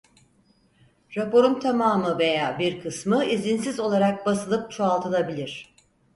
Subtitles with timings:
[1.15, 5.75] Raporun tamamı veya bir kısmı izinsiz olarak basılıp çoğaltılabilir.